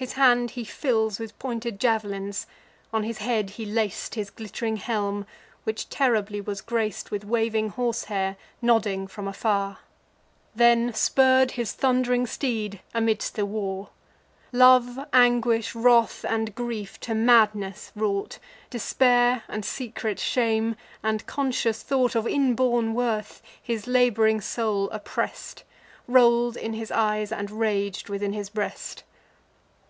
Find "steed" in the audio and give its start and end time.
12.28-12.80